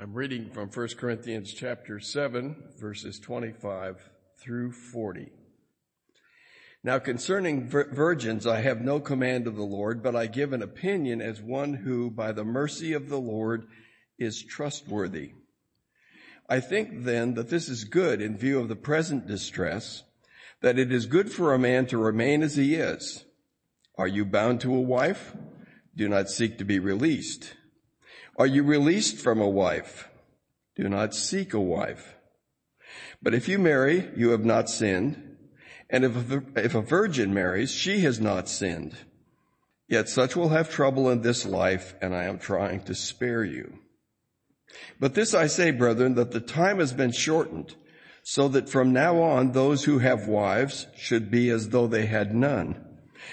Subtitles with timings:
[0.00, 4.00] I'm reading from 1 Corinthians chapter 7 verses 25
[4.38, 5.32] through 40.
[6.84, 10.62] Now concerning vir- virgins, I have no command of the Lord, but I give an
[10.62, 13.66] opinion as one who by the mercy of the Lord
[14.20, 15.32] is trustworthy.
[16.48, 20.04] I think then that this is good in view of the present distress,
[20.60, 23.24] that it is good for a man to remain as he is.
[23.96, 25.34] Are you bound to a wife?
[25.96, 27.54] Do not seek to be released.
[28.38, 30.08] Are you released from a wife?
[30.76, 32.14] Do not seek a wife.
[33.20, 35.36] But if you marry, you have not sinned.
[35.90, 38.96] And if a, if a virgin marries, she has not sinned.
[39.88, 43.80] Yet such will have trouble in this life, and I am trying to spare you.
[45.00, 47.74] But this I say, brethren, that the time has been shortened,
[48.22, 52.34] so that from now on those who have wives should be as though they had
[52.34, 52.87] none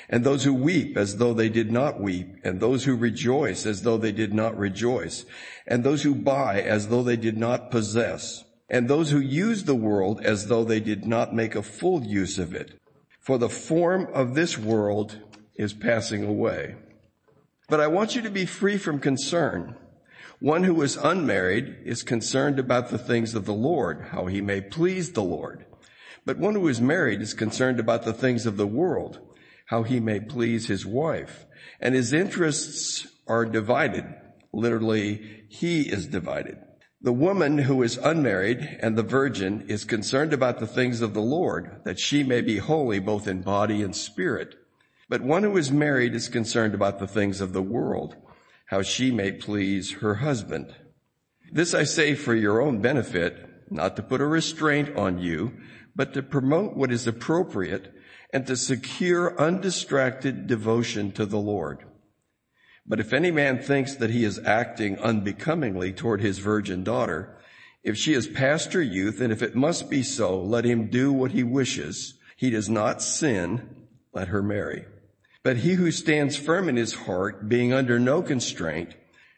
[0.10, 3.82] and those who weep as though they did not weep, and those who rejoice as
[3.82, 5.26] though they did not rejoice,
[5.68, 9.76] and those who buy as though they did not possess, and those who use the
[9.76, 12.80] world as though they did not make a full use of it.
[13.20, 15.20] For the form of this world
[15.56, 16.76] is passing away.
[17.68, 19.76] But I want you to be free from concern.
[20.40, 24.62] One who is unmarried is concerned about the things of the Lord, how he may
[24.62, 25.66] please the Lord.
[26.26, 29.20] But one who is married is concerned about the things of the world,
[29.66, 31.46] how he may please his wife.
[31.80, 34.06] And his interests are divided.
[34.54, 36.58] Literally, he is divided.
[37.02, 41.22] The woman who is unmarried and the virgin is concerned about the things of the
[41.22, 44.56] Lord, that she may be holy both in body and spirit.
[45.08, 48.16] But one who is married is concerned about the things of the world,
[48.68, 50.74] how she may please her husband.
[51.52, 53.38] This I say for your own benefit,
[53.70, 55.54] not to put a restraint on you,
[55.96, 57.94] but to promote what is appropriate
[58.36, 61.86] and to secure undistracted devotion to the Lord.
[62.86, 67.38] But if any man thinks that he is acting unbecomingly toward his virgin daughter,
[67.82, 71.14] if she is past her youth, and if it must be so, let him do
[71.14, 72.16] what he wishes.
[72.36, 74.84] He does not sin, let her marry.
[75.42, 78.96] But he who stands firm in his heart, being under no constraint,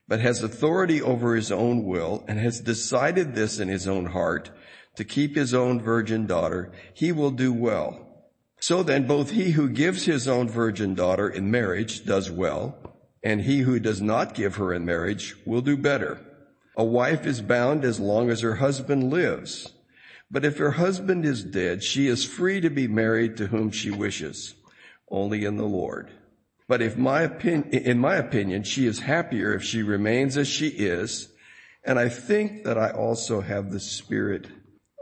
[0.08, 4.50] but has authority over his own will, and has decided this in his own heart,
[4.96, 8.07] to keep his own virgin daughter, he will do well.
[8.60, 12.76] So then both he who gives his own virgin daughter in marriage does well,
[13.24, 16.20] and he who does not give her in marriage will do better.
[16.76, 19.74] A wife is bound as long as her husband lives.
[20.30, 23.92] But if her husband is dead, she is free to be married to whom she
[23.92, 24.56] wishes,
[25.10, 26.12] only in the Lord.
[26.68, 30.68] But if my opinion, in my opinion, she is happier if she remains as she
[30.68, 31.30] is,
[31.86, 34.48] and I think that I also have the Spirit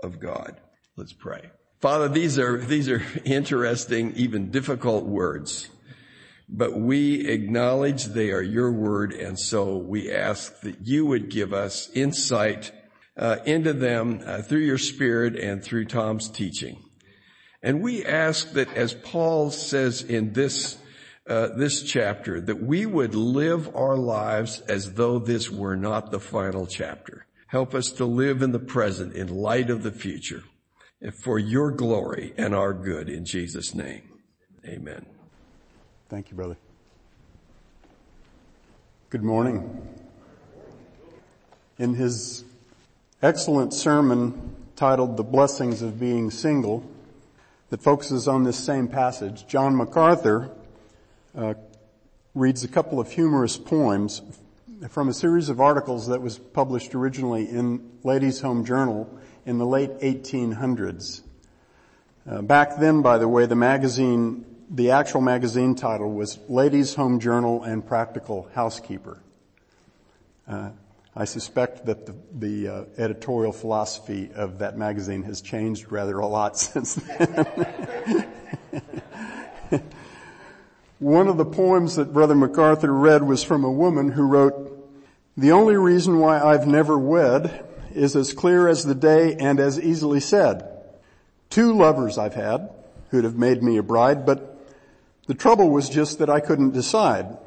[0.04, 0.62] of God.
[0.96, 1.50] Let's pray.
[1.86, 5.70] Father, these are, these are interesting, even difficult words,
[6.50, 9.14] but we acknowledge they are your word.
[9.14, 12.72] And so we ask that you would give us insight
[13.16, 16.84] uh, into them uh, through your spirit and through Tom's teaching.
[17.62, 20.80] And we ask that as Paul says in this,
[21.30, 26.20] uh, this chapter, that we would live our lives as though this were not the
[26.20, 27.28] final chapter.
[27.46, 30.42] Help us to live in the present in light of the future
[31.22, 34.04] for your glory and our good in Jesus' name.
[34.66, 35.06] Amen.
[36.10, 36.58] Thank you, brother.
[39.10, 39.88] Good morning.
[41.78, 42.44] In his
[43.22, 46.84] excellent sermon titled The Blessings of Being Single
[47.70, 50.50] that focuses on this same passage, John MacArthur
[51.38, 51.54] uh,
[52.34, 54.22] reads a couple of humorous poems
[54.90, 59.10] from a series of articles that was published originally in Ladies Home Journal
[59.46, 61.22] in the late 1800s.
[62.30, 67.20] Uh, back then, by the way, the magazine, the actual magazine title was Ladies Home
[67.20, 69.20] Journal and Practical Housekeeper.
[70.48, 70.72] Uh,
[71.16, 76.28] I suspect that the, the uh, editorial philosophy of that magazine has changed rather a
[76.28, 78.28] lot since then.
[81.00, 84.72] One of the poems that Brother MacArthur read was from a woman who wrote,
[85.38, 87.65] the only reason why I've never wed
[87.96, 90.72] is as clear as the day and as easily said.
[91.50, 92.70] Two lovers I've had
[93.10, 94.60] who'd have made me a bride, but
[95.28, 97.38] the trouble was just that I couldn't decide.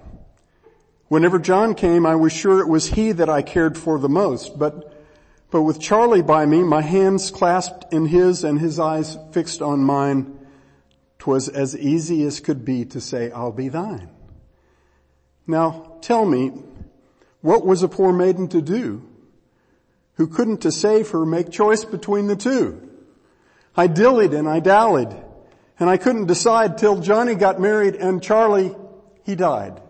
[1.08, 4.58] Whenever John came, I was sure it was he that I cared for the most,
[4.58, 4.92] but,
[5.50, 9.80] but with Charlie by me, my hands clasped in his and his eyes fixed on
[9.80, 10.38] mine,
[11.18, 14.10] twas as easy as could be to say, I'll be thine.
[15.46, 16.52] Now tell me,
[17.40, 19.07] what was a poor maiden to do?
[20.18, 22.82] Who couldn't to save her make choice between the two.
[23.76, 25.16] I dillied and I dallied
[25.78, 28.74] and I couldn't decide till Johnny got married and Charlie,
[29.24, 29.80] he died.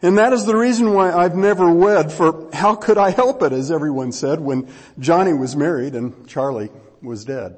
[0.00, 3.52] And that is the reason why I've never wed, for how could I help it,
[3.52, 4.68] as everyone said, when
[5.00, 6.70] Johnny was married and Charlie
[7.02, 7.56] was dead.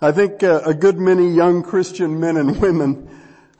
[0.00, 3.08] I think uh, a good many young Christian men and women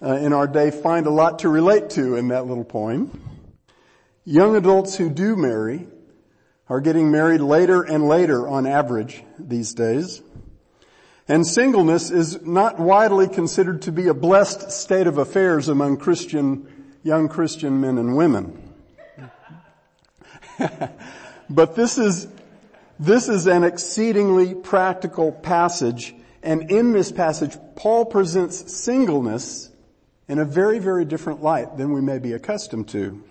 [0.01, 3.34] uh, in our day find a lot to relate to in that little poem.
[4.25, 5.87] Young adults who do marry
[6.69, 10.23] are getting married later and later on average these days.
[11.29, 16.67] And singleness is not widely considered to be a blessed state of affairs among Christian,
[17.03, 18.75] young Christian men and women.
[21.51, 22.27] but this is,
[22.99, 29.71] this is an exceedingly practical passage and in this passage, Paul presents singleness
[30.29, 33.25] in a very, very different light than we may be accustomed to.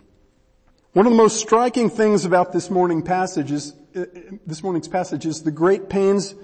[0.93, 4.05] One of the most striking things about this morning passage is, uh,
[4.45, 6.35] this morning's passage is the great pains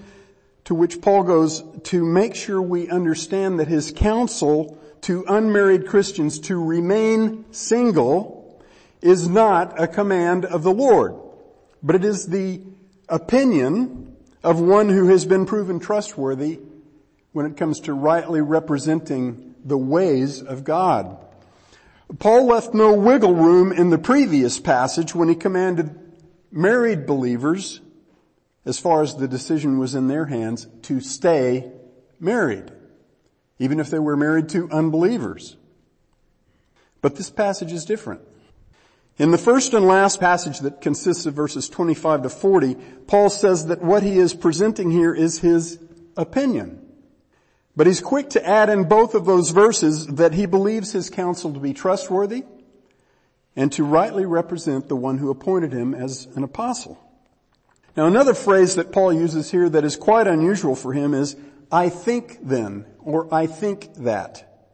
[0.65, 6.39] to which Paul goes to make sure we understand that his counsel to unmarried Christians
[6.39, 8.59] to remain single
[9.03, 11.13] is not a command of the Lord,
[11.83, 12.59] but it is the
[13.07, 16.57] opinion of one who has been proven trustworthy
[17.33, 21.23] when it comes to rightly representing the ways of God.
[22.17, 25.95] Paul left no wiggle room in the previous passage when he commanded
[26.51, 27.81] married believers,
[28.65, 31.71] as far as the decision was in their hands, to stay
[32.19, 32.71] married,
[33.59, 35.55] even if they were married to unbelievers.
[37.01, 38.21] But this passage is different.
[39.17, 43.67] In the first and last passage that consists of verses 25 to 40, Paul says
[43.67, 45.77] that what he is presenting here is his
[46.17, 46.78] opinion.
[47.79, 51.53] But he's quick to add in both of those verses that he believes his counsel
[51.53, 52.43] to be trustworthy
[53.55, 56.99] and to rightly represent the one who appointed him as an apostle.
[57.95, 61.37] Now another phrase that Paul uses here that is quite unusual for him is,
[61.71, 64.67] I think then, or I think that.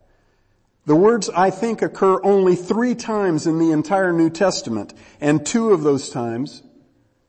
[0.88, 5.70] The words I think occur only three times in the entire New Testament, and two
[5.70, 6.64] of those times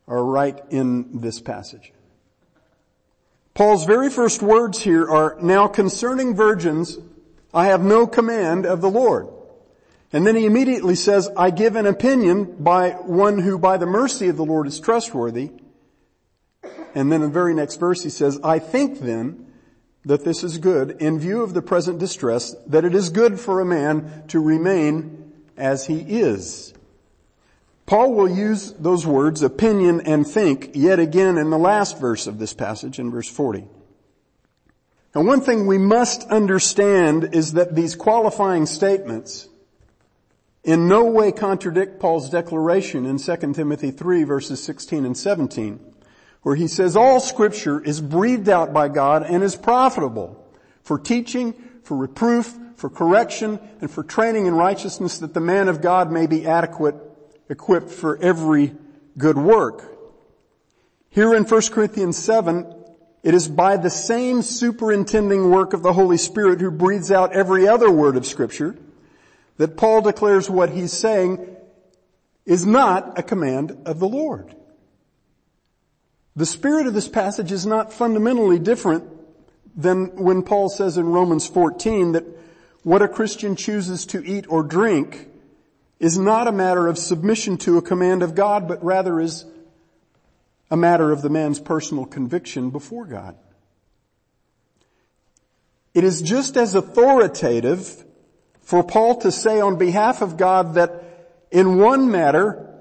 [0.08, 1.92] are right in this passage.
[3.56, 6.98] Paul's very first words here are, now concerning virgins,
[7.54, 9.28] I have no command of the Lord.
[10.12, 14.28] And then he immediately says, I give an opinion by one who by the mercy
[14.28, 15.52] of the Lord is trustworthy.
[16.94, 19.46] And then in the very next verse he says, I think then
[20.04, 23.62] that this is good in view of the present distress, that it is good for
[23.62, 26.74] a man to remain as he is.
[27.86, 32.38] Paul will use those words, opinion and think, yet again in the last verse of
[32.38, 33.64] this passage, in verse 40.
[35.14, 39.48] Now one thing we must understand is that these qualifying statements
[40.64, 45.80] in no way contradict Paul's declaration in 2 Timothy 3 verses 16 and 17
[46.46, 50.46] where he says all scripture is breathed out by God and is profitable
[50.84, 55.80] for teaching, for reproof, for correction, and for training in righteousness that the man of
[55.80, 56.94] God may be adequate,
[57.48, 58.74] equipped for every
[59.16, 59.92] good work.
[61.10, 62.74] Here in 1 Corinthians 7,
[63.22, 67.66] it is by the same superintending work of the Holy Spirit who breathes out every
[67.66, 68.76] other word of scripture
[69.56, 71.56] that Paul declares what he's saying
[72.44, 74.54] is not a command of the Lord.
[76.36, 79.04] The spirit of this passage is not fundamentally different
[79.74, 82.24] than when Paul says in Romans 14 that
[82.82, 85.28] what a Christian chooses to eat or drink
[85.98, 89.44] is not a matter of submission to a command of God, but rather is
[90.70, 93.36] a matter of the man's personal conviction before God.
[95.94, 98.04] It is just as authoritative
[98.60, 101.04] for Paul to say on behalf of God that
[101.50, 102.74] in one matter,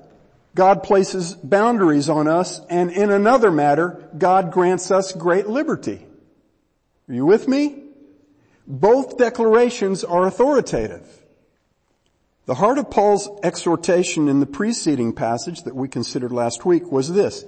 [0.56, 6.06] God places boundaries on us, and in another matter, God grants us great liberty.
[7.08, 7.84] Are you with me?
[8.68, 11.06] Both declarations are authoritative.
[12.46, 17.12] The heart of Paul's exhortation in the preceding passage that we considered last week was
[17.12, 17.44] this,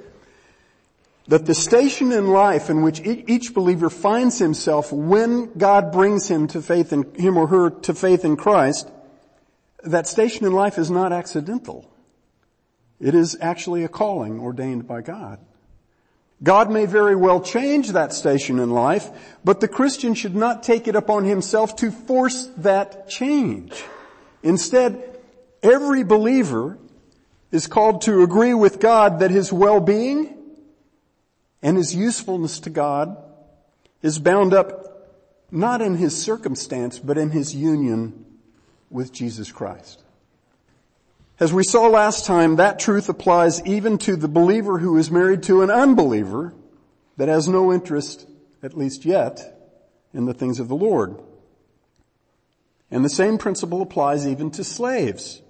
[1.27, 6.47] that the station in life in which each believer finds himself when God brings him
[6.47, 8.89] to faith in, him or her to faith in Christ,
[9.83, 11.91] that station in life is not accidental.
[12.99, 15.39] It is actually a calling ordained by God.
[16.41, 19.09] God may very well change that station in life,
[19.43, 23.83] but the Christian should not take it upon himself to force that change.
[24.43, 25.19] Instead,
[25.63, 26.77] every believer
[27.51, 30.37] is called to agree with God that his well-being
[31.61, 33.17] and his usefulness to God
[34.01, 34.83] is bound up
[35.49, 38.25] not in his circumstance, but in his union
[38.89, 40.03] with Jesus Christ.
[41.39, 45.43] As we saw last time, that truth applies even to the believer who is married
[45.43, 46.53] to an unbeliever
[47.15, 48.27] that has no interest,
[48.63, 49.71] at least yet,
[50.13, 51.21] in the things of the Lord.
[52.89, 55.41] And the same principle applies even to slaves.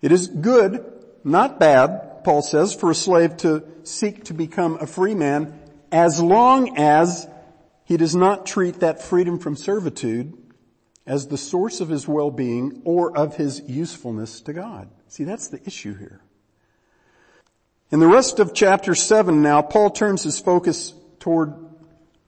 [0.00, 0.84] It is good,
[1.24, 5.58] not bad, Paul says, for a slave to seek to become a free man
[5.90, 7.28] as long as
[7.84, 10.36] he does not treat that freedom from servitude
[11.06, 14.88] as the source of his well-being or of his usefulness to God.
[15.08, 16.22] See, that's the issue here.
[17.90, 21.52] In the rest of chapter 7 now, Paul turns his focus toward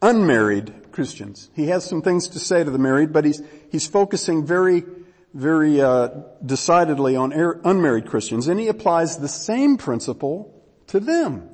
[0.04, 1.50] unmarried Christians.
[1.54, 3.42] He has some things to say to the married, but he's,
[3.72, 4.84] he's focusing very,
[5.32, 6.08] very uh,
[6.44, 11.48] decidedly on unmarried Christians, and he applies the same principle to them.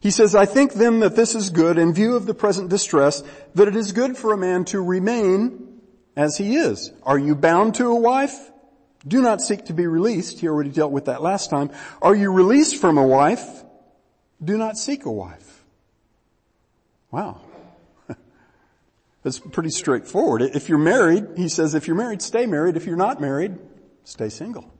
[0.00, 3.22] He says, I think then that this is good in view of the present distress,
[3.54, 5.80] that it is good for a man to remain
[6.16, 6.90] as he is.
[7.04, 8.50] Are you bound to a wife?
[9.06, 10.40] Do not seek to be released.
[10.40, 11.70] He already dealt with that last time.
[12.02, 13.62] Are you released from a wife?
[14.42, 15.49] Do not seek a wife.
[17.10, 17.40] Wow.
[19.22, 20.42] That's pretty straightforward.
[20.42, 22.76] If you're married, he says, if you're married, stay married.
[22.76, 23.58] If you're not married,
[24.04, 24.72] stay single.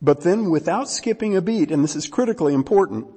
[0.00, 3.08] But then without skipping a beat, and this is critically important,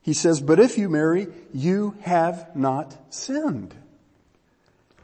[0.00, 3.74] he says, but if you marry, you have not sinned.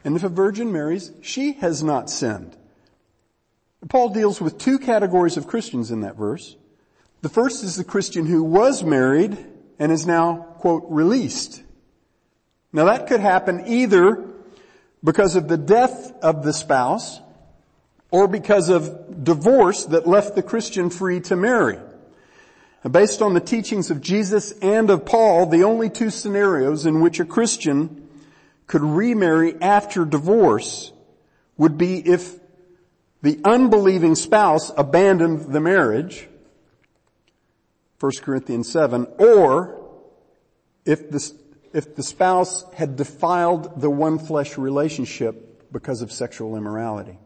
[0.03, 2.55] And if a virgin marries, she has not sinned.
[3.87, 6.55] Paul deals with two categories of Christians in that verse.
[7.21, 9.45] The first is the Christian who was married
[9.79, 11.61] and is now, quote, released.
[12.71, 14.23] Now that could happen either
[15.03, 17.19] because of the death of the spouse
[18.11, 21.77] or because of divorce that left the Christian free to marry.
[22.89, 27.19] Based on the teachings of Jesus and of Paul, the only two scenarios in which
[27.19, 28.07] a Christian
[28.67, 30.91] could remarry after divorce
[31.57, 32.39] would be if
[33.21, 36.27] the unbelieving spouse abandoned the marriage,
[37.99, 39.81] 1 Corinthians 7, or
[40.85, 41.33] if the,
[41.73, 47.17] if the spouse had defiled the one flesh relationship because of sexual immorality.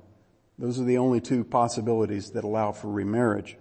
[0.57, 3.57] Those are the only two possibilities that allow for remarriage.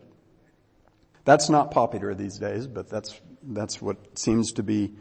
[1.25, 4.95] That's not popular these days, but that's, that's what seems to be,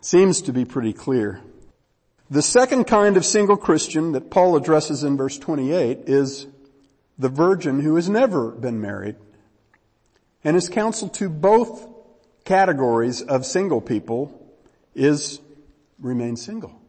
[0.00, 1.40] seems to be pretty clear.
[2.30, 6.46] The second kind of single Christian that Paul addresses in verse 28 is
[7.18, 9.16] the virgin who has never been married.
[10.44, 11.88] And his counsel to both
[12.44, 14.40] categories of single people
[14.94, 15.40] is
[15.98, 16.80] remain single.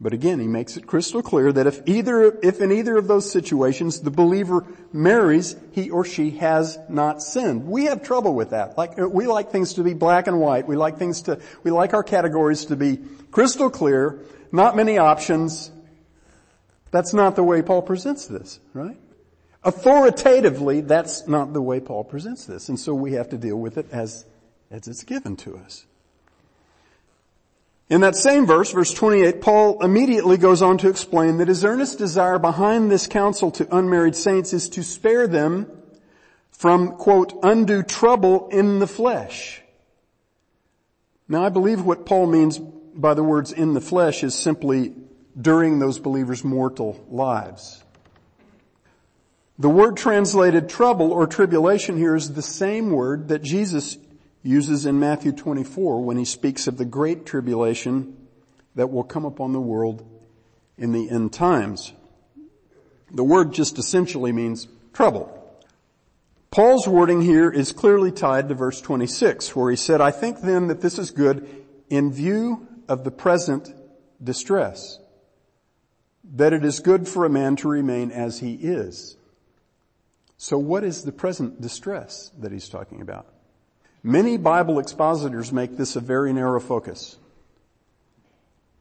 [0.00, 3.30] But again, he makes it crystal clear that if either, if in either of those
[3.30, 7.68] situations the believer marries, he or she has not sinned.
[7.68, 8.76] We have trouble with that.
[8.76, 10.66] Like, we like things to be black and white.
[10.66, 12.98] We like things to, we like our categories to be
[13.30, 14.18] crystal clear,
[14.50, 15.70] not many options.
[16.90, 18.98] That's not the way Paul presents this, right?
[19.64, 22.68] Authoritatively, that's not the way Paul presents this.
[22.68, 24.24] And so we have to deal with it as,
[24.70, 25.86] as it's given to us.
[27.88, 31.98] In that same verse, verse 28, Paul immediately goes on to explain that his earnest
[31.98, 35.70] desire behind this counsel to unmarried saints is to spare them
[36.50, 39.60] from, quote, undue trouble in the flesh.
[41.28, 44.94] Now I believe what Paul means by the words in the flesh is simply
[45.38, 47.81] during those believers' mortal lives.
[49.58, 53.98] The word translated trouble or tribulation here is the same word that Jesus
[54.42, 58.16] uses in Matthew 24 when he speaks of the great tribulation
[58.74, 60.04] that will come upon the world
[60.78, 61.92] in the end times.
[63.10, 65.38] The word just essentially means trouble.
[66.50, 70.68] Paul's wording here is clearly tied to verse 26 where he said, I think then
[70.68, 73.72] that this is good in view of the present
[74.22, 74.98] distress,
[76.24, 79.16] that it is good for a man to remain as he is.
[80.42, 83.28] So what is the present distress that he's talking about?
[84.02, 87.16] Many Bible expositors make this a very narrow focus.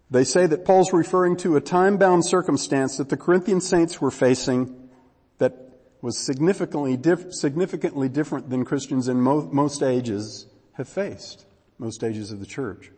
[0.09, 4.89] They say that Paul's referring to a time-bound circumstance that the Corinthian saints were facing
[5.37, 5.53] that
[6.01, 6.99] was significantly,
[7.29, 11.45] significantly different than Christians in mo- most ages have faced,
[11.77, 12.89] most ages of the church.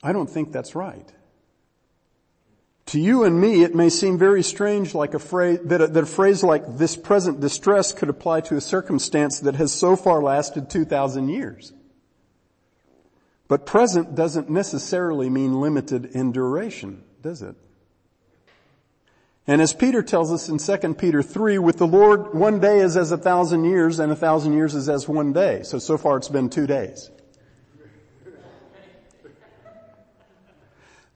[0.00, 1.12] I don't think that's right.
[2.86, 6.02] To you and me, it may seem very strange like a phrase, that a, that
[6.02, 10.22] a phrase like this present distress could apply to a circumstance that has so far
[10.22, 11.72] lasted 2,000 years.
[13.48, 17.54] But present doesn't necessarily mean limited in duration, does it?
[19.46, 22.96] And as Peter tells us in 2 Peter 3, with the Lord, one day is
[22.96, 25.62] as a thousand years and a thousand years is as one day.
[25.64, 27.10] So, so far it's been two days.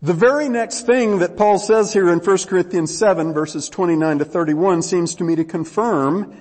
[0.07, 4.25] The very next thing that Paul says here in 1 Corinthians 7 verses 29 to
[4.25, 6.33] 31 seems to me to confirm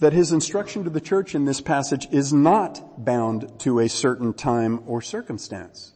[0.00, 4.34] that his instruction to the church in this passage is not bound to a certain
[4.34, 5.94] time or circumstance.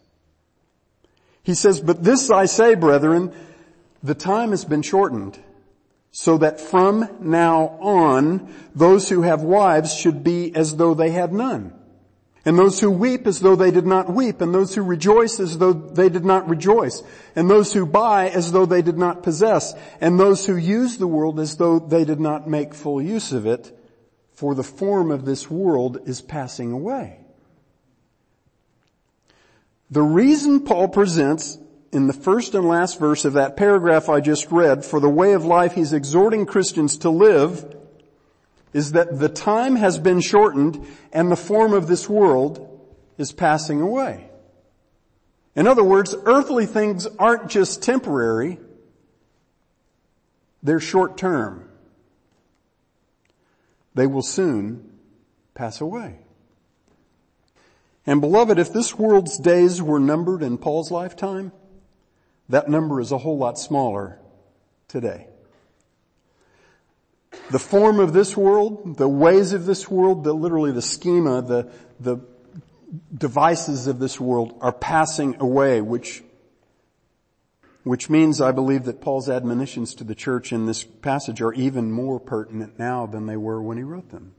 [1.42, 3.34] He says, but this I say, brethren,
[4.02, 5.38] the time has been shortened
[6.12, 11.34] so that from now on, those who have wives should be as though they had
[11.34, 11.79] none.
[12.44, 15.58] And those who weep as though they did not weep, and those who rejoice as
[15.58, 17.02] though they did not rejoice,
[17.36, 21.06] and those who buy as though they did not possess, and those who use the
[21.06, 23.76] world as though they did not make full use of it,
[24.32, 27.18] for the form of this world is passing away.
[29.90, 31.58] The reason Paul presents
[31.92, 35.34] in the first and last verse of that paragraph I just read for the way
[35.34, 37.79] of life he's exhorting Christians to live
[38.72, 42.66] is that the time has been shortened and the form of this world
[43.18, 44.30] is passing away.
[45.56, 48.58] In other words, earthly things aren't just temporary,
[50.62, 51.68] they're short term.
[53.94, 54.98] They will soon
[55.54, 56.20] pass away.
[58.06, 61.52] And beloved, if this world's days were numbered in Paul's lifetime,
[62.48, 64.18] that number is a whole lot smaller
[64.88, 65.26] today.
[67.50, 71.70] The form of this world, the ways of this world, the literally the schema, the,
[71.98, 72.20] the
[73.16, 76.22] devices of this world are passing away, which,
[77.84, 81.92] which means I believe that Paul's admonitions to the church in this passage are even
[81.92, 84.34] more pertinent now than they were when he wrote them.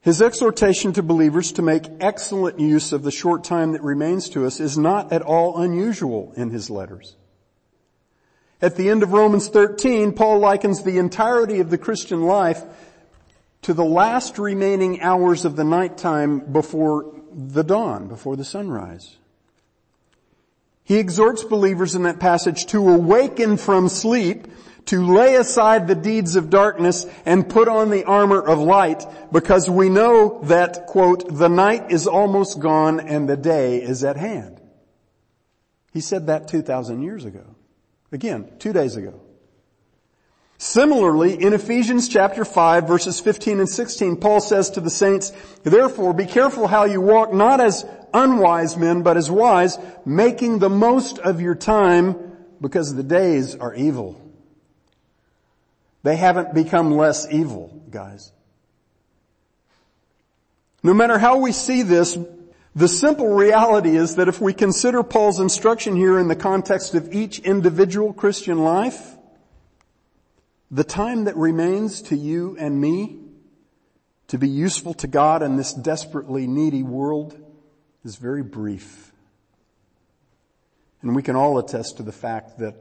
[0.00, 4.46] His exhortation to believers to make excellent use of the short time that remains to
[4.46, 7.16] us is not at all unusual in his letters.
[8.64, 12.62] At the end of Romans 13, Paul likens the entirety of the Christian life
[13.60, 19.18] to the last remaining hours of the nighttime before the dawn, before the sunrise.
[20.82, 24.46] He exhorts believers in that passage to awaken from sleep
[24.86, 29.68] to lay aside the deeds of darkness and put on the armor of light because
[29.68, 34.58] we know that, quote, the night is almost gone and the day is at hand.
[35.92, 37.53] He said that 2,000 years ago.
[38.14, 39.20] Again, two days ago.
[40.56, 45.32] Similarly, in Ephesians chapter 5 verses 15 and 16, Paul says to the saints,
[45.64, 50.70] therefore be careful how you walk not as unwise men, but as wise, making the
[50.70, 54.20] most of your time because the days are evil.
[56.04, 58.30] They haven't become less evil, guys.
[60.84, 62.16] No matter how we see this,
[62.74, 67.14] the simple reality is that if we consider Paul's instruction here in the context of
[67.14, 69.16] each individual Christian life,
[70.70, 73.20] the time that remains to you and me
[74.26, 77.38] to be useful to God in this desperately needy world
[78.04, 79.12] is very brief.
[81.00, 82.74] And we can all attest to the fact that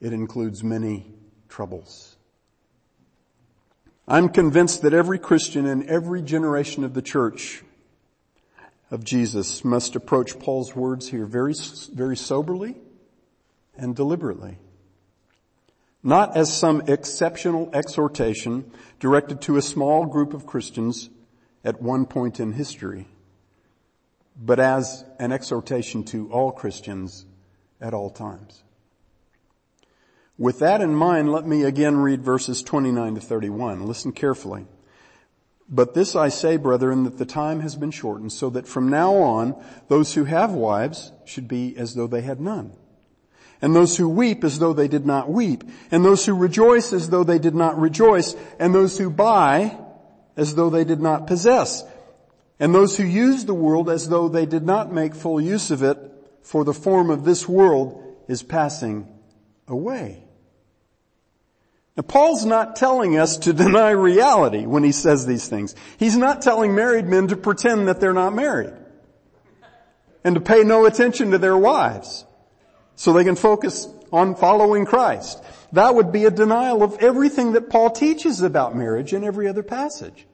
[0.00, 1.14] it includes many
[1.48, 2.16] troubles.
[4.06, 7.62] I'm convinced that every Christian in every generation of the church
[8.92, 11.54] of Jesus must approach Paul's words here very,
[11.94, 12.76] very soberly
[13.74, 14.58] and deliberately.
[16.02, 21.08] Not as some exceptional exhortation directed to a small group of Christians
[21.64, 23.08] at one point in history,
[24.36, 27.24] but as an exhortation to all Christians
[27.80, 28.62] at all times.
[30.36, 33.86] With that in mind, let me again read verses 29 to 31.
[33.86, 34.66] Listen carefully.
[35.74, 39.14] But this I say, brethren, that the time has been shortened so that from now
[39.14, 39.56] on,
[39.88, 42.74] those who have wives should be as though they had none.
[43.62, 45.64] And those who weep as though they did not weep.
[45.90, 48.36] And those who rejoice as though they did not rejoice.
[48.58, 49.78] And those who buy
[50.36, 51.84] as though they did not possess.
[52.60, 55.82] And those who use the world as though they did not make full use of
[55.82, 55.96] it,
[56.42, 59.08] for the form of this world is passing
[59.66, 60.22] away.
[61.96, 65.74] Now Paul's not telling us to deny reality when he says these things.
[65.98, 68.74] He's not telling married men to pretend that they're not married.
[70.24, 72.24] And to pay no attention to their wives.
[72.94, 75.42] So they can focus on following Christ.
[75.72, 79.62] That would be a denial of everything that Paul teaches about marriage in every other
[79.62, 80.26] passage.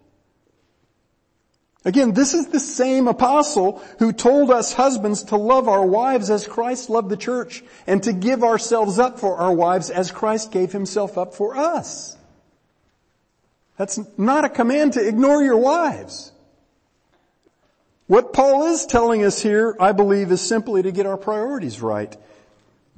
[1.89, 6.47] Again, this is the same apostle who told us husbands to love our wives as
[6.47, 10.71] Christ loved the church and to give ourselves up for our wives as Christ gave
[10.71, 12.15] himself up for us.
[13.79, 16.31] That's not a command to ignore your wives.
[18.07, 22.15] What Paul is telling us here, I believe, is simply to get our priorities right.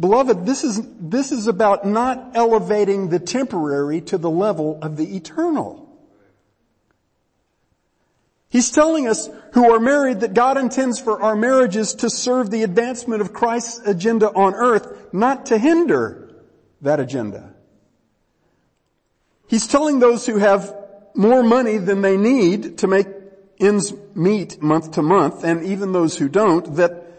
[0.01, 5.15] Beloved, this is, this is about not elevating the temporary to the level of the
[5.15, 5.90] eternal.
[8.51, 12.65] He's telling us who are married that God intends for our marriages to serve the
[12.65, 16.35] advancement of Christ's agenda on earth, not to hinder
[16.83, 17.55] that agenda.
[19.47, 20.77] He's telling those who have
[21.15, 23.07] more money than they need to make
[23.59, 27.11] ends meet month to month, and even those who don't, that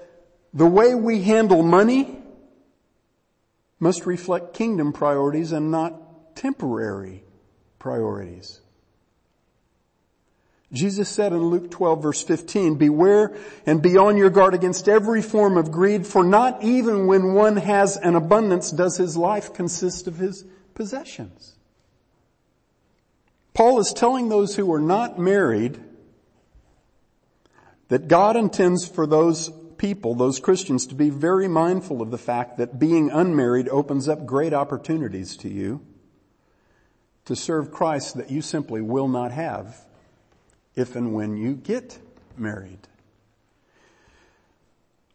[0.53, 2.17] The way we handle money
[3.79, 7.23] must reflect kingdom priorities and not temporary
[7.79, 8.60] priorities.
[10.73, 15.21] Jesus said in Luke 12 verse 15, beware and be on your guard against every
[15.21, 20.07] form of greed, for not even when one has an abundance does his life consist
[20.07, 21.55] of his possessions.
[23.53, 25.77] Paul is telling those who are not married
[27.89, 32.57] that God intends for those people, those Christians, to be very mindful of the fact
[32.57, 35.85] that being unmarried opens up great opportunities to you
[37.25, 39.85] to serve Christ that you simply will not have
[40.75, 41.99] if and when you get
[42.37, 42.87] married.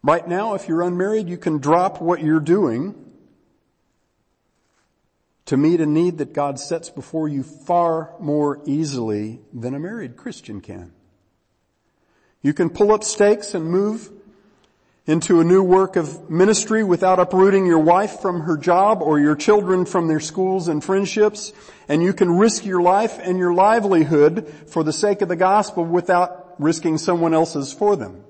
[0.03, 2.95] Right now, if you're unmarried, you can drop what you're doing
[5.45, 10.17] to meet a need that God sets before you far more easily than a married
[10.17, 10.91] Christian can.
[12.41, 14.11] You can pull up stakes and move
[15.07, 19.37] into a new work of ministry without uprooting your wife from her job or your
[19.37, 21.53] children from their schools and friendships.
[21.87, 25.85] And you can risk your life and your livelihood for the sake of the gospel
[25.85, 28.25] without risking someone else's for them.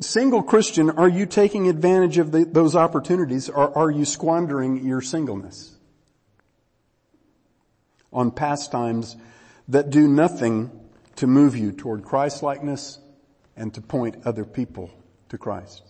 [0.00, 5.00] Single Christian, are you taking advantage of the, those opportunities or are you squandering your
[5.00, 5.74] singleness
[8.12, 9.16] on pastimes
[9.66, 10.70] that do nothing
[11.16, 13.00] to move you toward Christ-likeness
[13.58, 14.90] and to point other people
[15.28, 15.82] to Christ.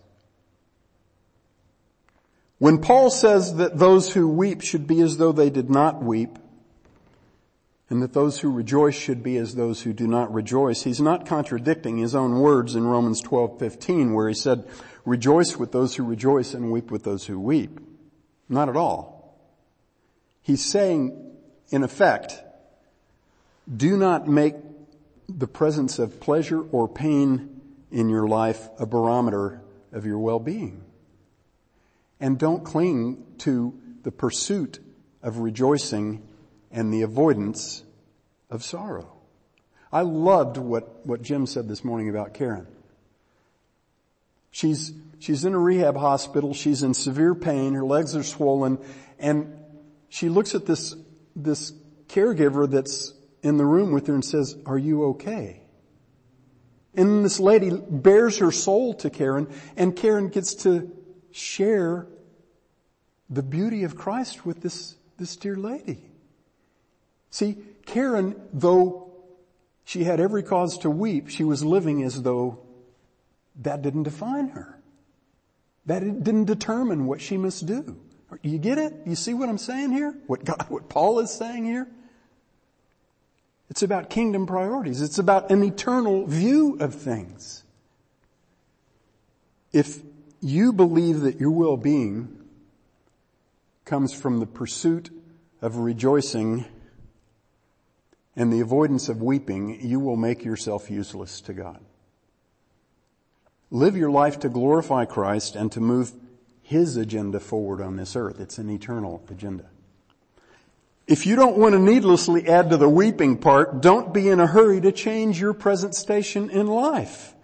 [2.58, 6.38] When Paul says that those who weep should be as though they did not weep,
[7.90, 11.24] and that those who rejoice should be as those who do not rejoice, he's not
[11.24, 14.66] contradicting his own words in Romans 12:15 where he said,
[15.04, 17.80] "Rejoice with those who rejoice and weep with those who weep."
[18.48, 19.38] Not at all.
[20.42, 21.28] He's saying
[21.70, 22.42] in effect,
[23.74, 24.54] do not make
[25.28, 27.57] the presence of pleasure or pain
[27.90, 30.84] in your life a barometer of your well-being.
[32.20, 34.80] And don't cling to the pursuit
[35.22, 36.26] of rejoicing
[36.70, 37.82] and the avoidance
[38.50, 39.12] of sorrow.
[39.92, 42.66] I loved what, what Jim said this morning about Karen.
[44.50, 46.52] She's, she's in a rehab hospital.
[46.52, 47.74] She's in severe pain.
[47.74, 48.78] Her legs are swollen
[49.18, 49.54] and
[50.08, 50.94] she looks at this,
[51.36, 51.72] this
[52.08, 55.62] caregiver that's in the room with her and says, are you okay?
[56.98, 60.90] And this lady bares her soul to Karen and Karen gets to
[61.30, 62.08] share
[63.30, 66.02] the beauty of Christ with this, this dear lady.
[67.30, 69.12] See, Karen, though
[69.84, 72.66] she had every cause to weep, she was living as though
[73.60, 74.80] that didn't define her.
[75.86, 77.96] That didn't determine what she must do.
[78.42, 78.92] You get it?
[79.06, 80.18] You see what I'm saying here?
[80.26, 81.86] What God, what Paul is saying here?
[83.70, 85.02] It's about kingdom priorities.
[85.02, 87.64] It's about an eternal view of things.
[89.72, 90.00] If
[90.40, 92.34] you believe that your well-being
[93.84, 95.10] comes from the pursuit
[95.60, 96.64] of rejoicing
[98.36, 101.80] and the avoidance of weeping, you will make yourself useless to God.
[103.70, 106.12] Live your life to glorify Christ and to move
[106.62, 108.40] His agenda forward on this earth.
[108.40, 109.66] It's an eternal agenda.
[111.08, 114.46] If you don't want to needlessly add to the weeping part, don't be in a
[114.46, 117.34] hurry to change your present station in life.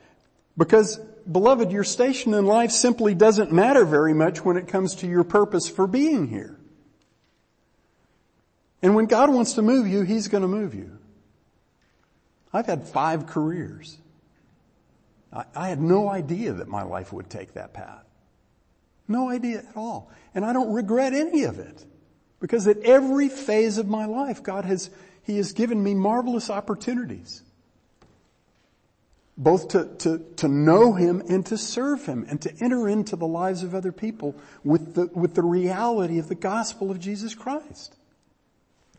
[0.54, 5.06] Because, beloved, your station in life simply doesn't matter very much when it comes to
[5.06, 6.60] your purpose for being here.
[8.82, 10.98] And when God wants to move you, He's going to move you.
[12.52, 13.96] I've had five careers.
[15.32, 18.04] I, I had no idea that my life would take that path.
[19.08, 20.10] No idea at all.
[20.34, 21.86] And I don't regret any of it.
[22.44, 24.90] Because at every phase of my life, God has,
[25.22, 27.42] He has given me marvelous opportunities.
[29.38, 33.26] Both to, to, to know Him and to serve Him and to enter into the
[33.26, 37.96] lives of other people with the, with the reality of the gospel of Jesus Christ.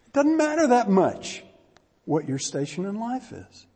[0.08, 1.44] It doesn't matter that much
[2.06, 3.68] what your station in life is.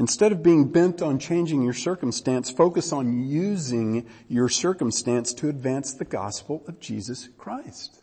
[0.00, 5.92] Instead of being bent on changing your circumstance, focus on using your circumstance to advance
[5.92, 8.00] the gospel of Jesus Christ.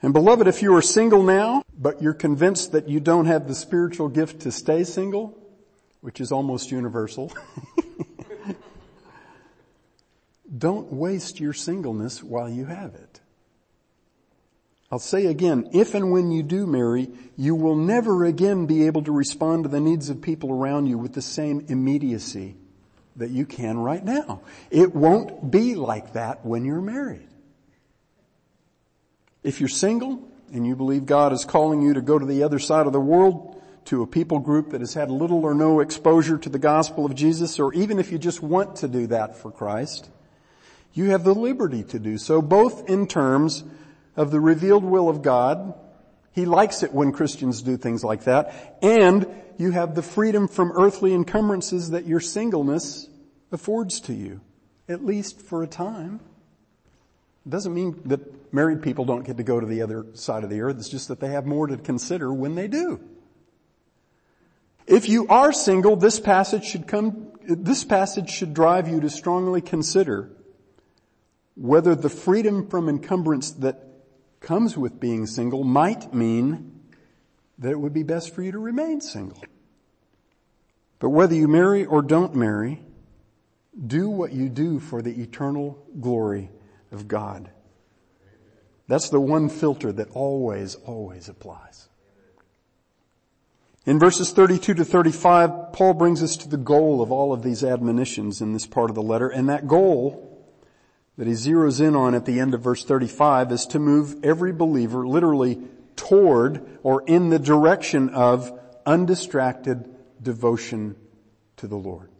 [0.00, 3.54] And beloved, if you are single now, but you're convinced that you don't have the
[3.54, 5.38] spiritual gift to stay single,
[6.00, 7.30] which is almost universal,
[10.58, 13.20] don't waste your singleness while you have it.
[14.92, 19.02] I'll say again, if and when you do marry, you will never again be able
[19.04, 22.56] to respond to the needs of people around you with the same immediacy
[23.16, 24.42] that you can right now.
[24.70, 27.26] It won't be like that when you're married.
[29.42, 32.58] If you're single and you believe God is calling you to go to the other
[32.58, 36.36] side of the world to a people group that has had little or no exposure
[36.36, 39.50] to the gospel of Jesus, or even if you just want to do that for
[39.50, 40.10] Christ,
[40.92, 43.64] you have the liberty to do so, both in terms
[44.16, 45.74] of the revealed will of God.
[46.32, 48.78] He likes it when Christians do things like that.
[48.82, 49.26] And
[49.58, 53.08] you have the freedom from earthly encumbrances that your singleness
[53.50, 54.40] affords to you,
[54.88, 56.20] at least for a time.
[57.46, 60.50] It doesn't mean that married people don't get to go to the other side of
[60.50, 60.76] the earth.
[60.78, 63.00] It's just that they have more to consider when they do.
[64.86, 69.60] If you are single, this passage should come, this passage should drive you to strongly
[69.60, 70.30] consider
[71.54, 73.91] whether the freedom from encumbrance that
[74.42, 76.80] comes with being single might mean
[77.58, 79.42] that it would be best for you to remain single.
[80.98, 82.82] But whether you marry or don't marry,
[83.86, 86.50] do what you do for the eternal glory
[86.90, 87.50] of God.
[88.88, 91.88] That's the one filter that always, always applies.
[93.84, 97.64] In verses 32 to 35, Paul brings us to the goal of all of these
[97.64, 100.31] admonitions in this part of the letter, and that goal
[101.18, 104.52] that he zeroes in on at the end of verse 35 is to move every
[104.52, 105.58] believer literally
[105.96, 109.88] toward or in the direction of undistracted
[110.22, 110.96] devotion
[111.56, 112.10] to the Lord.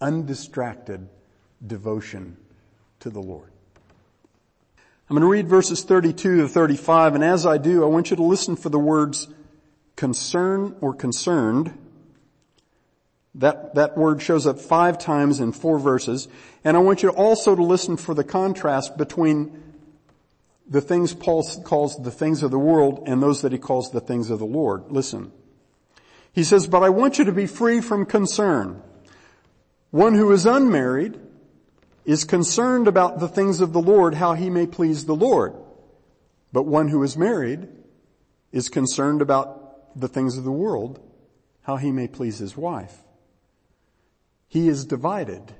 [0.00, 1.08] Undistracted
[1.64, 2.36] devotion
[3.00, 3.50] to the Lord.
[5.08, 8.16] I'm going to read verses 32 to 35 and as I do, I want you
[8.16, 9.28] to listen for the words
[9.96, 11.78] concern or concerned
[13.36, 16.28] that, that word shows up five times in four verses.
[16.62, 19.62] And I want you also to listen for the contrast between
[20.68, 24.00] the things Paul calls the things of the world and those that he calls the
[24.00, 24.84] things of the Lord.
[24.90, 25.32] Listen.
[26.32, 28.82] He says, but I want you to be free from concern.
[29.90, 31.20] One who is unmarried
[32.04, 35.54] is concerned about the things of the Lord, how he may please the Lord.
[36.52, 37.68] But one who is married
[38.52, 41.00] is concerned about the things of the world,
[41.62, 43.03] how he may please his wife
[44.48, 45.54] he is divided.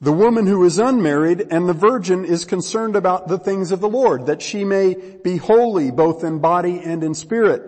[0.00, 3.88] The woman who is unmarried and the virgin is concerned about the things of the
[3.88, 7.62] Lord, that she may be holy both in body and in spirit.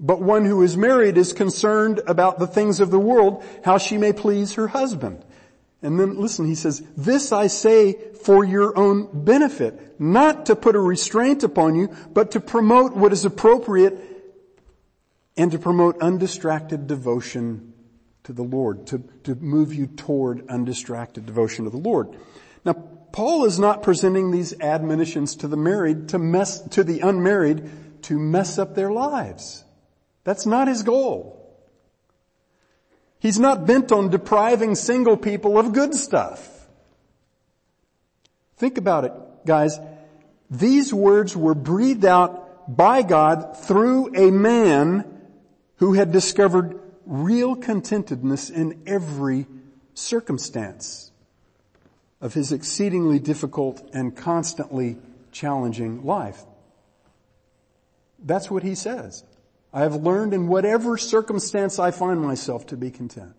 [0.00, 3.98] But one who is married is concerned about the things of the world, how she
[3.98, 5.24] may please her husband.
[5.82, 7.92] And then listen, he says, this I say
[8.24, 13.12] for your own benefit, not to put a restraint upon you, but to promote what
[13.12, 13.98] is appropriate
[15.36, 17.69] and to promote undistracted devotion
[18.24, 22.16] to the Lord, to, to move you toward undistracted devotion to the Lord.
[22.64, 22.74] Now,
[23.12, 28.18] Paul is not presenting these admonitions to the married to mess, to the unmarried to
[28.18, 29.64] mess up their lives.
[30.24, 31.36] That's not his goal.
[33.18, 36.66] He's not bent on depriving single people of good stuff.
[38.56, 39.12] Think about it,
[39.44, 39.78] guys.
[40.50, 45.04] These words were breathed out by God through a man
[45.76, 46.79] who had discovered
[47.10, 49.46] real contentedness in every
[49.94, 51.10] circumstance
[52.20, 54.96] of his exceedingly difficult and constantly
[55.32, 56.44] challenging life.
[58.24, 59.24] That's what he says.
[59.72, 63.34] I have learned in whatever circumstance I find myself to be content.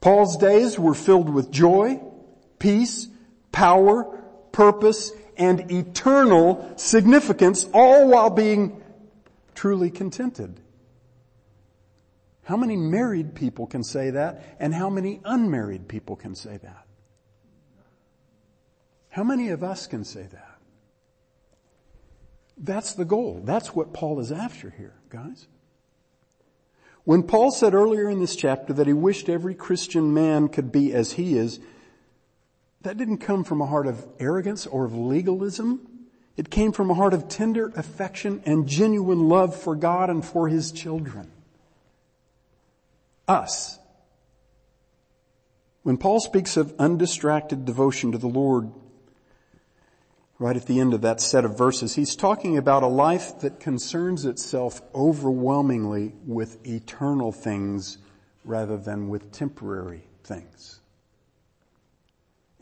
[0.00, 2.00] Paul's days were filled with joy,
[2.58, 3.06] peace,
[3.52, 4.04] power,
[4.50, 8.82] purpose, and eternal significance, all while being
[9.54, 10.60] truly contented.
[12.48, 16.86] How many married people can say that and how many unmarried people can say that?
[19.10, 20.58] How many of us can say that?
[22.56, 23.42] That's the goal.
[23.44, 25.46] That's what Paul is after here, guys.
[27.04, 30.94] When Paul said earlier in this chapter that he wished every Christian man could be
[30.94, 31.60] as he is,
[32.80, 35.86] that didn't come from a heart of arrogance or of legalism.
[36.38, 40.48] It came from a heart of tender affection and genuine love for God and for
[40.48, 41.30] his children
[43.28, 43.78] us.
[45.82, 48.72] When Paul speaks of undistracted devotion to the Lord,
[50.38, 53.60] right at the end of that set of verses, he's talking about a life that
[53.60, 57.98] concerns itself overwhelmingly with eternal things
[58.44, 60.80] rather than with temporary things.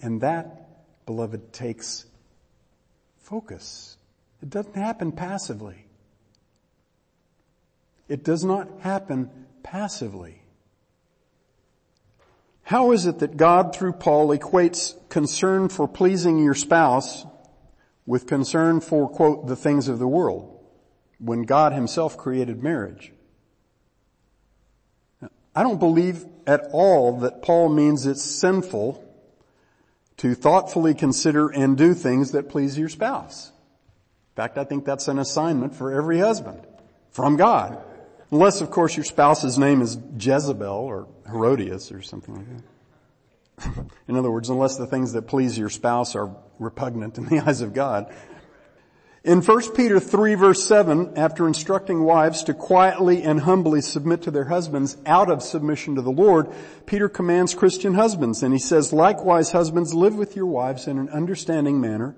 [0.01, 2.07] And that, beloved, takes
[3.19, 3.97] focus.
[4.43, 5.87] It doesn't happen passively.
[8.09, 9.31] It does not happen
[9.63, 10.43] passively.
[12.67, 17.25] How is it that God through Paul equates concern for pleasing your spouse
[18.07, 20.59] with concern for, quote, the things of the world
[21.21, 23.13] when God himself created marriage?
[25.55, 29.01] I don't believe at all that Paul means it's sinful
[30.17, 33.53] to thoughtfully consider and do things that please your spouse.
[34.33, 36.67] In fact, I think that's an assignment for every husband
[37.13, 37.81] from God.
[38.31, 43.87] Unless, of course, your spouse's name is Jezebel or Herodias or something like that.
[44.09, 47.61] in other words, unless the things that please your spouse are repugnant in the eyes
[47.61, 48.13] of God.
[49.27, 54.31] In 1 Peter 3 verse 7, after instructing wives to quietly and humbly submit to
[54.31, 56.49] their husbands out of submission to the Lord,
[56.87, 61.09] Peter commands Christian husbands and he says, likewise husbands live with your wives in an
[61.09, 62.15] understanding manner,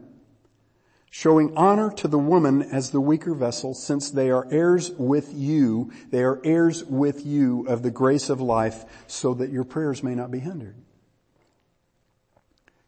[1.10, 5.90] showing honor to the woman as the weaker vessel since they are heirs with you,
[6.10, 10.14] they are heirs with you of the grace of life so that your prayers may
[10.14, 10.76] not be hindered.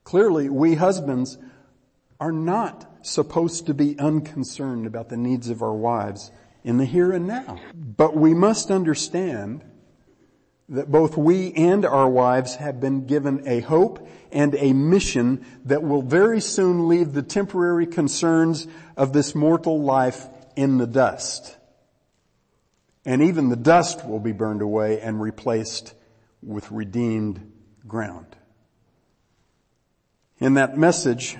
[0.05, 1.39] Clearly, we husbands
[2.19, 6.31] are not supposed to be unconcerned about the needs of our wives
[6.65, 7.59] in the here and now.
[7.75, 9.65] But we must understand
[10.69, 15.83] that both we and our wives have been given a hope and a mission that
[15.83, 18.67] will very soon leave the temporary concerns
[18.97, 21.57] of this mortal life in the dust.
[23.05, 25.95] And even the dust will be burned away and replaced
[26.43, 27.53] with redeemed
[27.87, 28.37] ground.
[30.39, 31.37] In that message,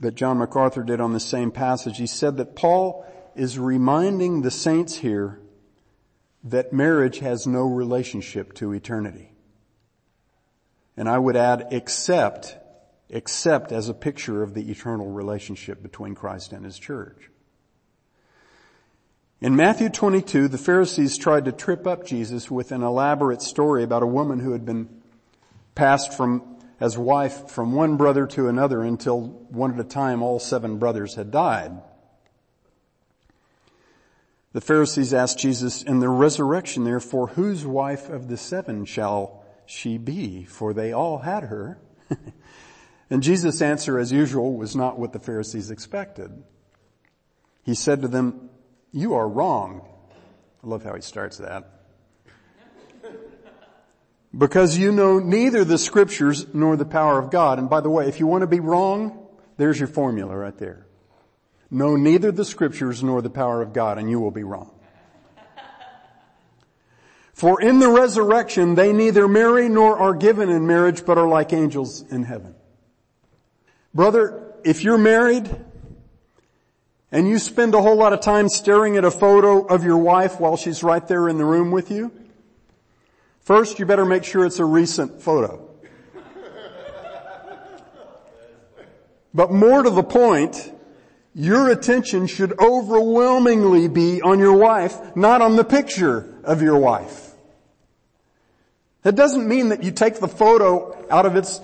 [0.00, 1.98] that John MacArthur did on the same passage.
[1.98, 5.40] He said that Paul is reminding the saints here
[6.42, 9.33] that marriage has no relationship to eternity.
[10.96, 12.56] And I would add, except,
[13.08, 17.30] except as a picture of the eternal relationship between Christ and His church.
[19.40, 24.02] In Matthew 22, the Pharisees tried to trip up Jesus with an elaborate story about
[24.02, 24.88] a woman who had been
[25.74, 30.38] passed from as wife from one brother to another until one at a time all
[30.38, 31.72] seven brothers had died.
[34.52, 39.98] The Pharisees asked Jesus, in the resurrection therefore, whose wife of the seven shall she
[39.98, 40.44] be?
[40.44, 41.78] For they all had her.
[43.10, 46.42] and Jesus' answer, as usual, was not what the Pharisees expected.
[47.62, 48.50] He said to them,
[48.92, 49.86] you are wrong.
[50.62, 51.68] I love how he starts that
[54.38, 57.58] because you know neither the scriptures nor the power of God.
[57.58, 60.86] And by the way, if you want to be wrong, there's your formula right there.
[61.70, 64.70] Know neither the scriptures nor the power of God and you will be wrong.
[67.34, 71.52] For in the resurrection they neither marry nor are given in marriage but are like
[71.52, 72.54] angels in heaven.
[73.92, 75.48] Brother, if you're married
[77.12, 80.40] and you spend a whole lot of time staring at a photo of your wife
[80.40, 82.10] while she's right there in the room with you,
[83.44, 85.68] First, you better make sure it's a recent photo.
[89.34, 90.72] But more to the point,
[91.34, 97.23] your attention should overwhelmingly be on your wife, not on the picture of your wife.
[99.04, 101.60] That doesn't mean that you take the photo out of its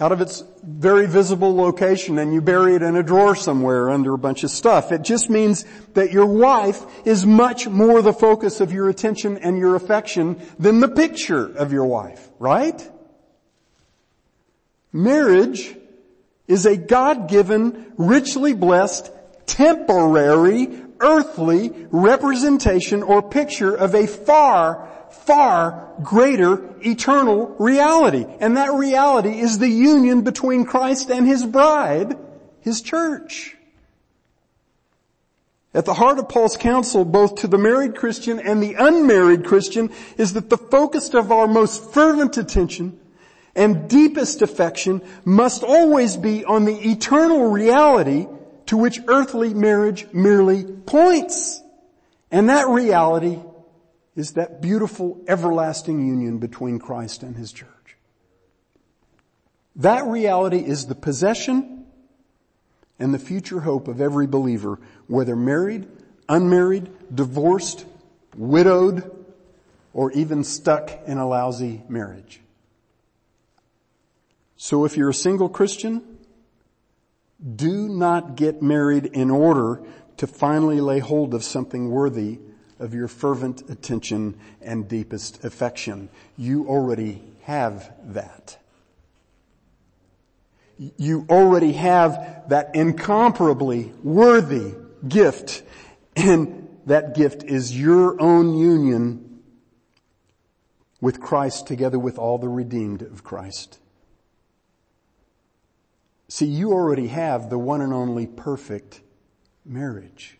[0.00, 4.14] out of its very visible location and you bury it in a drawer somewhere under
[4.14, 4.92] a bunch of stuff.
[4.92, 9.58] It just means that your wife is much more the focus of your attention and
[9.58, 12.90] your affection than the picture of your wife, right?
[14.90, 15.76] Marriage
[16.48, 19.10] is a God-given, richly blessed,
[19.44, 28.26] temporary, earthly representation or picture of a far far greater eternal reality.
[28.40, 32.16] And that reality is the union between Christ and His bride,
[32.60, 33.56] His church.
[35.72, 39.90] At the heart of Paul's counsel, both to the married Christian and the unmarried Christian,
[40.16, 42.98] is that the focus of our most fervent attention
[43.54, 48.26] and deepest affection must always be on the eternal reality
[48.66, 51.60] to which earthly marriage merely points.
[52.32, 53.40] And that reality
[54.20, 57.96] is that beautiful everlasting union between Christ and His church.
[59.76, 61.86] That reality is the possession
[62.98, 65.88] and the future hope of every believer, whether married,
[66.28, 67.86] unmarried, divorced,
[68.36, 69.10] widowed,
[69.94, 72.42] or even stuck in a lousy marriage.
[74.58, 76.18] So if you're a single Christian,
[77.56, 79.82] do not get married in order
[80.18, 82.38] to finally lay hold of something worthy
[82.80, 86.08] of your fervent attention and deepest affection.
[86.36, 88.56] You already have that.
[90.96, 94.74] You already have that incomparably worthy
[95.06, 95.62] gift
[96.16, 99.42] and that gift is your own union
[101.00, 103.78] with Christ together with all the redeemed of Christ.
[106.28, 109.00] See, you already have the one and only perfect
[109.64, 110.39] marriage.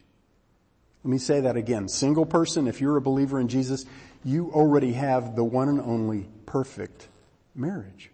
[1.03, 1.89] Let me say that again.
[1.89, 3.85] Single person, if you're a believer in Jesus,
[4.25, 7.09] you already have the one and only perfect
[7.55, 8.11] marriage.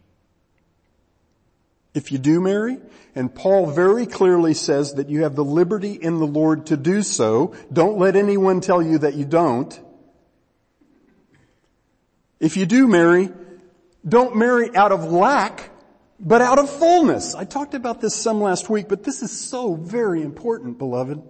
[1.96, 2.78] if you do marry,
[3.14, 7.02] and Paul very clearly says that you have the liberty in the Lord to do
[7.02, 7.54] so.
[7.72, 9.80] Don't let anyone tell you that you don't.
[12.38, 13.30] If you do marry,
[14.06, 15.70] don't marry out of lack,
[16.20, 17.34] but out of fullness.
[17.34, 21.22] I talked about this some last week, but this is so very important, beloved.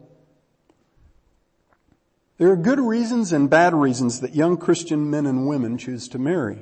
[2.38, 6.18] There are good reasons and bad reasons that young Christian men and women choose to
[6.18, 6.58] marry.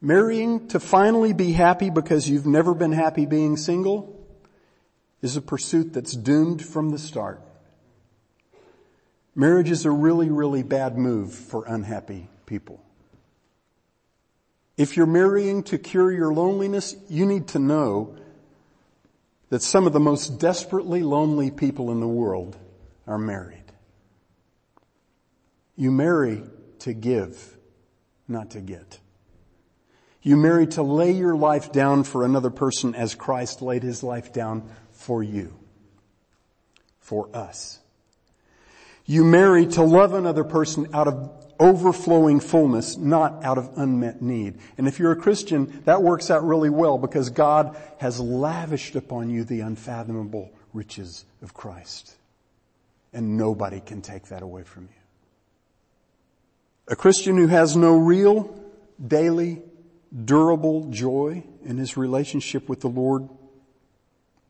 [0.00, 4.18] Marrying to finally be happy because you've never been happy being single
[5.20, 7.40] is a pursuit that's doomed from the start.
[9.34, 12.82] Marriage is a really, really bad move for unhappy people.
[14.76, 18.16] If you're marrying to cure your loneliness, you need to know
[19.50, 22.56] that some of the most desperately lonely people in the world
[23.06, 23.61] are married.
[25.76, 26.42] You marry
[26.80, 27.56] to give,
[28.28, 28.98] not to get.
[30.22, 34.32] You marry to lay your life down for another person as Christ laid his life
[34.32, 35.58] down for you.
[37.00, 37.80] For us.
[39.04, 44.58] You marry to love another person out of overflowing fullness, not out of unmet need.
[44.78, 49.28] And if you're a Christian, that works out really well because God has lavished upon
[49.28, 52.14] you the unfathomable riches of Christ.
[53.12, 55.01] And nobody can take that away from you.
[56.92, 58.54] A Christian who has no real,
[59.02, 59.62] daily,
[60.26, 63.30] durable joy in his relationship with the Lord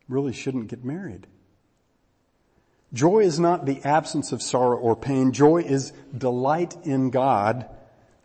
[0.09, 1.29] really shouldn't get married.
[2.93, 5.31] Joy is not the absence of sorrow or pain.
[5.31, 7.69] Joy is delight in God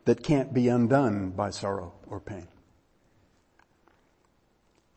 [0.06, 2.48] that can't be undone by sorrow or pain.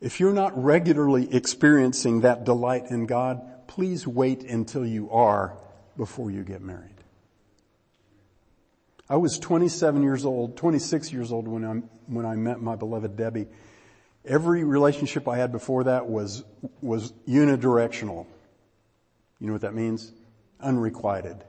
[0.01, 5.59] If you're not regularly experiencing that delight in God, please wait until you are
[5.99, 7.00] before you get married.
[9.11, 11.73] I was 27 years old, 26 years old when I,
[12.07, 13.49] when I met my beloved Debbie.
[14.25, 16.45] Every relationship I had before that was,
[16.81, 18.27] was unidirectional.
[19.41, 20.13] You know what that means?
[20.61, 21.43] Unrequited.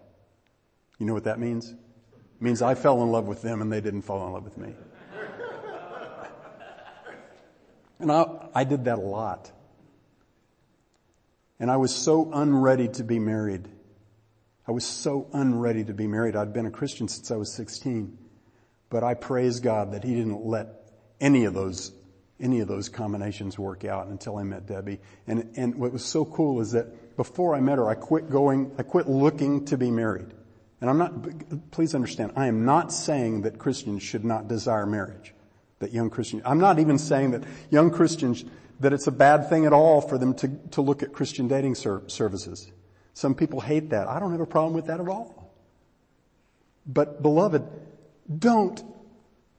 [0.97, 1.70] You know what that means?
[1.70, 4.57] It means I fell in love with them and they didn't fall in love with
[4.57, 4.74] me.
[7.99, 9.51] and I, I did that a lot.
[11.59, 13.68] And I was so unready to be married.
[14.68, 16.36] I was so unready to be married.
[16.36, 18.18] I'd been a Christian since I was 16.
[18.89, 20.68] But I praise God that He didn't let
[21.20, 21.91] any of those,
[22.39, 24.99] any of those combinations work out until I met Debbie.
[25.28, 28.72] And, and what was so cool is that before I met her, I quit going,
[28.78, 30.34] I quit looking to be married.
[30.82, 35.34] And I'm not, please understand, I am not saying that Christians should not desire marriage.
[35.80, 38.43] That young Christians, I'm not even saying that young Christians,
[38.80, 41.76] that it's a bad thing at all for them to, to look at Christian dating
[41.76, 42.72] ser- services.
[43.14, 44.07] Some people hate that.
[44.07, 45.51] I don't have a problem with that at all.
[46.86, 47.64] But beloved,
[48.39, 48.84] don't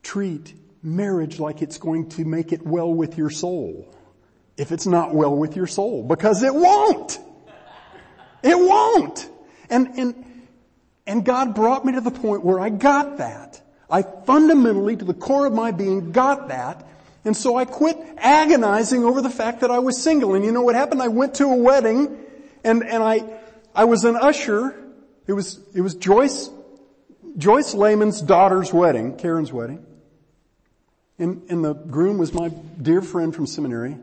[0.02, 3.94] treat marriage like it's going to make it well with your soul.
[4.56, 7.18] If it's not well with your soul, because it won't.
[8.42, 9.28] It won't.
[9.70, 10.24] And, and,
[11.06, 13.60] and God brought me to the point where I got that.
[13.88, 16.86] I fundamentally, to the core of my being, got that.
[17.24, 20.34] And so I quit agonizing over the fact that I was single.
[20.34, 21.02] And you know what happened?
[21.02, 22.18] I went to a wedding
[22.64, 23.18] and, and I,
[23.74, 24.74] I was an usher.
[25.26, 26.50] It was, it was Joyce,
[27.36, 29.84] Joyce Lehman's daughter's wedding, Karen's wedding.
[31.18, 33.96] And, and the groom was my dear friend from seminary.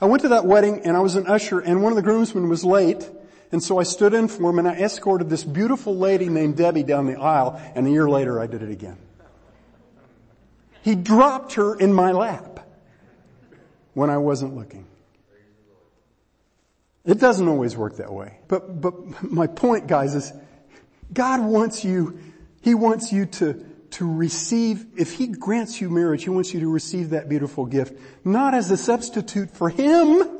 [0.00, 2.48] I went to that wedding and I was an usher and one of the groomsmen
[2.48, 3.08] was late
[3.52, 6.82] and so I stood in for him and I escorted this beautiful lady named Debbie
[6.82, 8.96] down the aisle and a year later I did it again.
[10.82, 12.66] He dropped her in my lap
[13.94, 14.86] when I wasn't looking.
[17.04, 18.38] It doesn't always work that way.
[18.48, 20.32] But, but my point guys is
[21.12, 22.18] God wants you,
[22.60, 26.70] He wants you to, to receive, if He grants you marriage, He wants you to
[26.70, 30.38] receive that beautiful gift, not as a substitute for Him,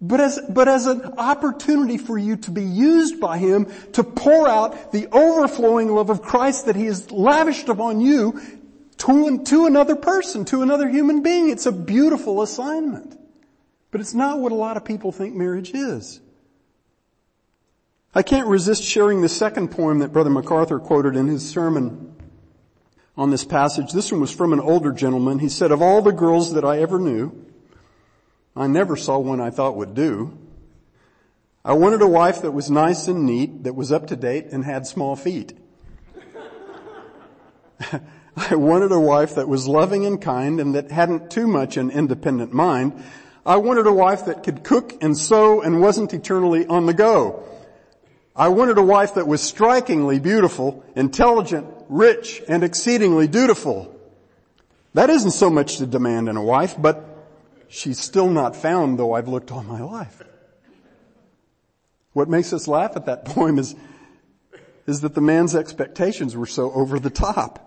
[0.00, 4.48] but as, but as an opportunity for you to be used by Him to pour
[4.48, 8.40] out the overflowing love of Christ that He has lavished upon you
[8.98, 11.50] to, to another person, to another human being.
[11.50, 13.16] It's a beautiful assignment.
[13.96, 16.20] But it's not what a lot of people think marriage is.
[18.14, 22.14] I can't resist sharing the second poem that Brother MacArthur quoted in his sermon
[23.16, 23.92] on this passage.
[23.92, 25.38] This one was from an older gentleman.
[25.38, 27.42] He said, of all the girls that I ever knew,
[28.54, 30.36] I never saw one I thought would do.
[31.64, 34.62] I wanted a wife that was nice and neat, that was up to date and
[34.62, 35.56] had small feet.
[38.36, 41.88] I wanted a wife that was loving and kind and that hadn't too much an
[41.90, 43.02] independent mind.
[43.46, 47.44] I wanted a wife that could cook and sew and wasn't eternally on the go.
[48.34, 53.94] I wanted a wife that was strikingly beautiful, intelligent, rich, and exceedingly dutiful.
[54.94, 57.04] That isn't so much to demand in a wife, but
[57.68, 60.22] she's still not found though I've looked all my life.
[62.14, 63.76] What makes us laugh at that poem is,
[64.88, 67.65] is that the man's expectations were so over the top.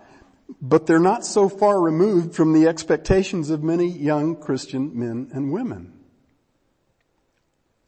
[0.61, 5.51] But they're not so far removed from the expectations of many young Christian men and
[5.51, 5.93] women.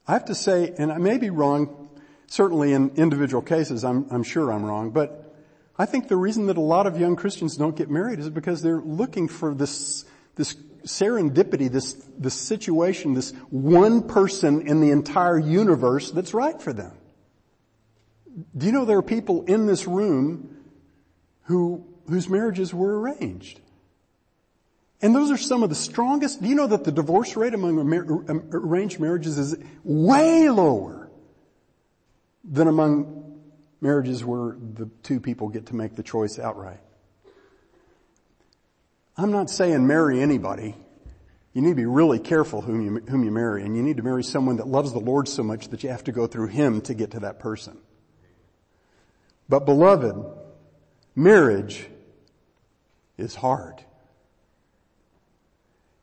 [0.08, 1.90] I have to say, and I may be wrong,
[2.28, 5.36] certainly in individual cases, I'm, I'm sure I'm wrong, but
[5.78, 8.62] I think the reason that a lot of young Christians don't get married is because
[8.62, 10.06] they're looking for this,
[10.36, 10.56] this
[10.86, 16.92] serendipity, this, this situation, this one person in the entire universe that's right for them.
[18.56, 20.58] Do you know there are people in this room
[21.44, 23.60] who, whose marriages were arranged?
[25.02, 26.42] And those are some of the strongest.
[26.42, 27.80] Do you know that the divorce rate among
[28.54, 31.10] arranged marriages is way lower
[32.44, 33.40] than among
[33.82, 36.80] marriages where the two people get to make the choice outright?
[39.18, 40.76] I'm not saying marry anybody.
[41.54, 44.04] You need to be really careful whom you, whom you marry and you need to
[44.04, 46.80] marry someone that loves the Lord so much that you have to go through Him
[46.82, 47.78] to get to that person.
[49.50, 50.16] But beloved,
[51.14, 51.88] marriage
[53.22, 53.84] is hard.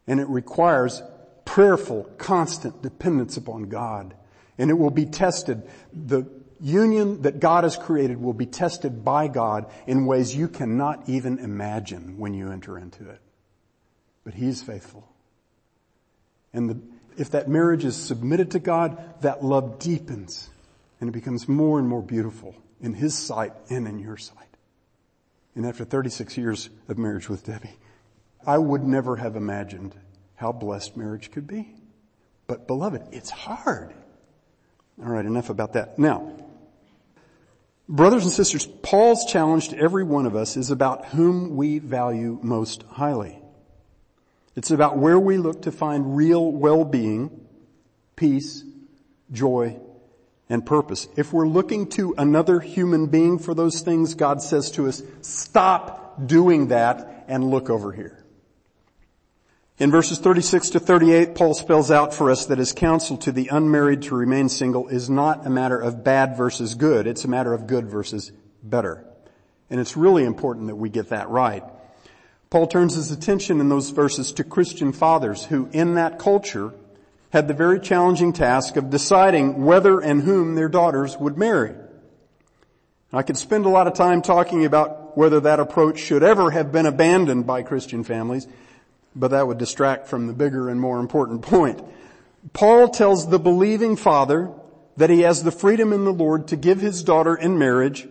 [0.07, 1.03] And it requires
[1.45, 4.15] prayerful, constant dependence upon God.
[4.57, 5.63] And it will be tested.
[5.93, 6.29] The
[6.61, 11.39] union that God has created will be tested by God in ways you cannot even
[11.39, 13.21] imagine when you enter into it.
[14.25, 15.09] But He is faithful.
[16.53, 16.81] And the,
[17.17, 20.51] if that marriage is submitted to God, that love deepens
[21.01, 24.37] and it becomes more and more beautiful in His sight and in your sight.
[25.59, 27.77] And after 36 years of marriage with Debbie,
[28.47, 29.93] I would never have imagined
[30.37, 31.75] how blessed marriage could be.
[32.47, 33.93] But beloved, it's hard.
[35.03, 35.99] All right, enough about that.
[35.99, 36.33] Now,
[37.89, 42.39] brothers and sisters, Paul's challenge to every one of us is about whom we value
[42.41, 43.37] most highly.
[44.55, 47.33] It's about where we look to find real well-being,
[48.15, 48.63] peace,
[49.33, 49.81] joy,
[50.49, 51.09] and purpose.
[51.17, 56.27] If we're looking to another human being for those things, God says to us, stop
[56.27, 58.25] doing that and look over here.
[59.79, 63.49] In verses 36 to 38, Paul spells out for us that his counsel to the
[63.49, 67.07] unmarried to remain single is not a matter of bad versus good.
[67.07, 68.33] It's a matter of good versus
[68.63, 69.05] better.
[69.71, 71.63] And it's really important that we get that right.
[72.51, 76.73] Paul turns his attention in those verses to Christian fathers who in that culture
[77.31, 81.75] had the very challenging task of deciding whether and whom their daughters would marry.
[83.13, 86.73] I could spend a lot of time talking about whether that approach should ever have
[86.73, 88.47] been abandoned by Christian families,
[89.17, 91.83] but that would distract from the bigger and more important point.
[92.53, 94.51] Paul tells the believing father
[94.97, 98.07] that he has the freedom in the Lord to give his daughter in marriage,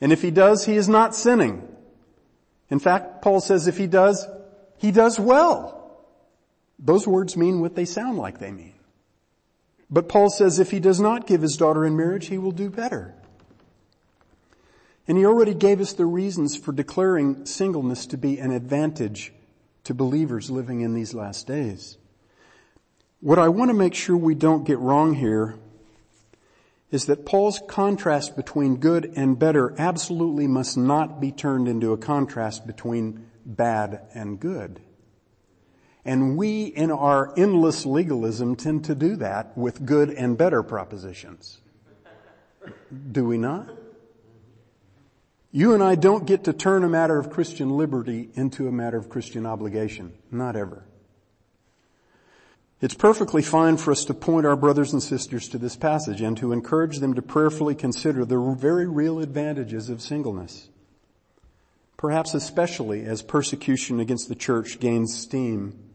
[0.00, 1.66] and if he does, he is not sinning.
[2.70, 4.26] In fact, Paul says if he does,
[4.78, 5.75] he does well.
[6.78, 8.74] Those words mean what they sound like they mean.
[9.88, 12.70] But Paul says if he does not give his daughter in marriage, he will do
[12.70, 13.14] better.
[15.08, 19.32] And he already gave us the reasons for declaring singleness to be an advantage
[19.84, 21.96] to believers living in these last days.
[23.20, 25.56] What I want to make sure we don't get wrong here
[26.90, 31.98] is that Paul's contrast between good and better absolutely must not be turned into a
[31.98, 34.80] contrast between bad and good.
[36.06, 41.58] And we in our endless legalism tend to do that with good and better propositions.
[43.10, 43.68] Do we not?
[45.50, 48.96] You and I don't get to turn a matter of Christian liberty into a matter
[48.96, 50.12] of Christian obligation.
[50.30, 50.84] Not ever.
[52.80, 56.36] It's perfectly fine for us to point our brothers and sisters to this passage and
[56.36, 60.68] to encourage them to prayerfully consider the very real advantages of singleness.
[61.96, 65.85] Perhaps especially as persecution against the church gains steam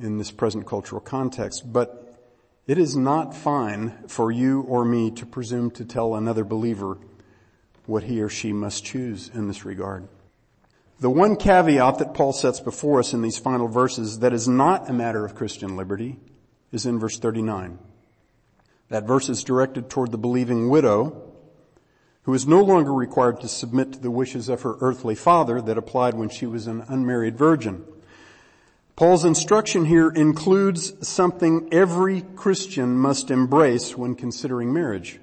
[0.00, 2.18] in this present cultural context, but
[2.66, 6.98] it is not fine for you or me to presume to tell another believer
[7.86, 10.08] what he or she must choose in this regard.
[11.00, 14.88] The one caveat that Paul sets before us in these final verses that is not
[14.88, 16.18] a matter of Christian liberty
[16.72, 17.78] is in verse 39.
[18.90, 21.30] That verse is directed toward the believing widow
[22.22, 25.78] who is no longer required to submit to the wishes of her earthly father that
[25.78, 27.84] applied when she was an unmarried virgin.
[29.00, 35.18] Paul's instruction here includes something every Christian must embrace when considering marriage.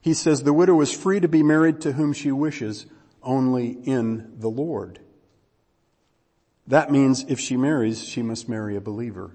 [0.00, 2.86] He says the widow is free to be married to whom she wishes
[3.20, 5.00] only in the Lord.
[6.68, 9.32] That means if she marries, she must marry a believer.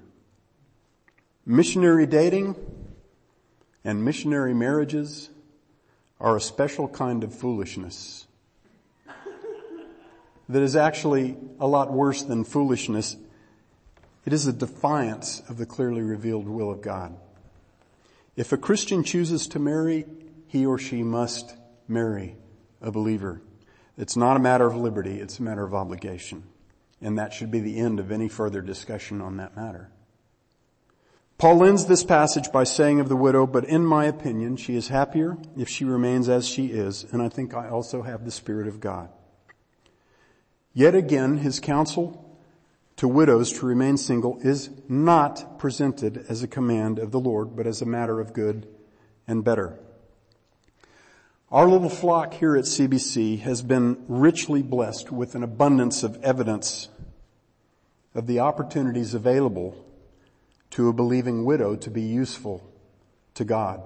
[1.46, 2.56] Missionary dating
[3.84, 5.30] and missionary marriages
[6.22, 8.28] are a special kind of foolishness.
[10.48, 13.18] that is actually a lot worse than foolishness.
[14.26, 17.18] It is a defiance of the clearly revealed will of God.
[18.36, 20.06] If a Christian chooses to marry,
[20.48, 21.56] he or she must
[21.88, 22.38] marry
[22.82, 23.42] a believer.
[23.98, 26.44] It's not a matter of liberty, it's a matter of obligation.
[27.02, 29.90] And that should be the end of any further discussion on that matter.
[31.38, 34.88] Paul ends this passage by saying of the widow, but in my opinion, she is
[34.88, 38.68] happier if she remains as she is, and I think I also have the Spirit
[38.68, 39.10] of God.
[40.74, 42.33] Yet again, his counsel
[43.04, 47.68] to widows to remain single is not presented as a command of the Lord, but
[47.68, 48.66] as a matter of good
[49.28, 49.78] and better.
[51.52, 56.88] Our little flock here at CBC has been richly blessed with an abundance of evidence
[58.16, 59.86] of the opportunities available
[60.70, 62.66] to a believing widow to be useful
[63.34, 63.84] to God,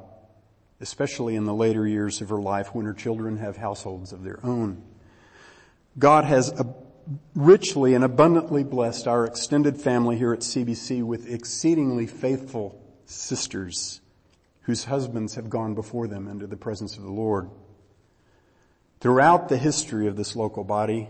[0.80, 4.39] especially in the later years of her life when her children have households of their
[4.45, 4.84] own.
[5.97, 6.53] God has
[7.36, 14.01] richly and abundantly blessed our extended family here at CBC with exceedingly faithful sisters
[14.62, 17.49] whose husbands have gone before them into the presence of the Lord.
[18.99, 21.08] Throughout the history of this local body,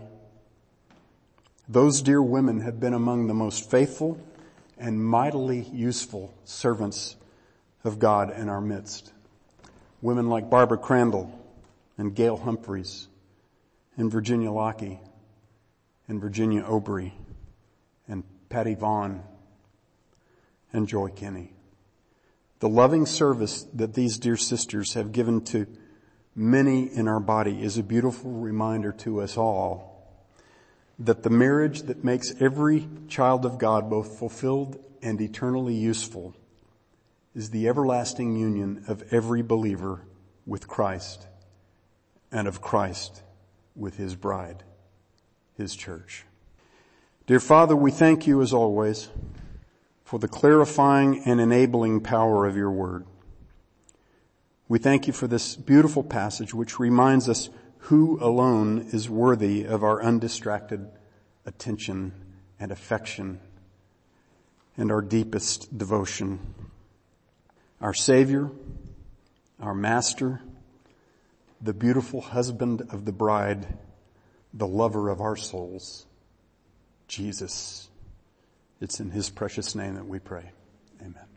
[1.68, 4.20] those dear women have been among the most faithful
[4.78, 7.16] and mightily useful servants
[7.82, 9.12] of God in our midst.
[10.00, 11.36] Women like Barbara Crandall
[11.96, 13.08] and Gail Humphreys
[13.96, 15.00] and Virginia Lockie
[16.08, 17.12] and Virginia Obry
[18.08, 19.22] and Patty Vaughn
[20.72, 21.52] and Joy Kenny.
[22.60, 25.66] The loving service that these dear sisters have given to
[26.34, 29.88] many in our body is a beautiful reminder to us all
[30.98, 36.34] that the marriage that makes every child of God both fulfilled and eternally useful
[37.34, 40.02] is the everlasting union of every believer
[40.44, 41.28] with Christ
[42.32, 43.22] and of Christ
[43.76, 44.64] with his bride,
[45.58, 46.24] his church.
[47.26, 49.08] Dear Father, we thank you as always
[50.04, 53.04] for the clarifying and enabling power of your word.
[54.68, 57.50] We thank you for this beautiful passage which reminds us
[57.80, 60.88] who alone is worthy of our undistracted
[61.44, 62.12] attention
[62.58, 63.40] and affection
[64.76, 66.54] and our deepest devotion.
[67.80, 68.50] Our Savior,
[69.60, 70.40] our Master,
[71.60, 73.66] the beautiful husband of the bride,
[74.52, 76.06] the lover of our souls,
[77.06, 77.88] Jesus.
[78.80, 80.52] It's in His precious name that we pray.
[81.00, 81.27] Amen.